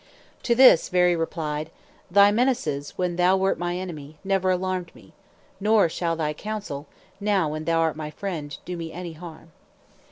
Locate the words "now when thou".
7.19-7.81